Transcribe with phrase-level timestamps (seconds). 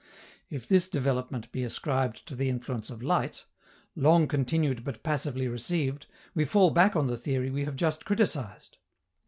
[0.49, 3.45] If this development be ascribed to the influence of light,
[3.95, 8.77] long continued but passively received, we fall back on the theory we have just criticized.